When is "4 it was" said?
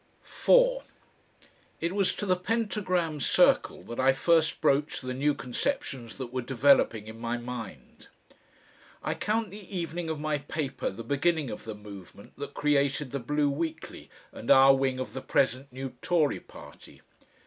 0.23-2.15